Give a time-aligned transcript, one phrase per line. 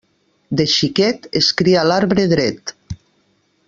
[0.59, 2.79] De xiquet es cria l'arbre dret.